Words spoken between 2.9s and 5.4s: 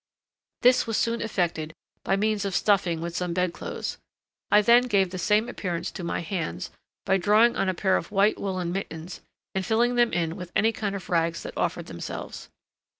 with some bedclothes. I then gave the